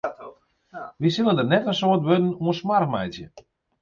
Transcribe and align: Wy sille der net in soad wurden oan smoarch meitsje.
Wy 1.03 1.09
sille 1.17 1.33
der 1.39 1.47
net 1.51 1.67
in 1.71 1.77
soad 1.81 2.01
wurden 2.07 2.27
oan 2.41 2.57
smoarch 2.59 2.91
meitsje. 2.93 3.27